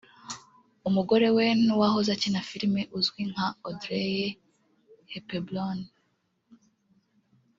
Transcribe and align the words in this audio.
umugore 0.89 1.27
we 1.37 1.45
n’uwahoze 1.65 2.09
akina 2.13 2.41
filime 2.49 2.81
uzwi 2.97 3.21
nka 3.31 3.47
Audrey 3.67 4.15
Hepburn 5.11 5.79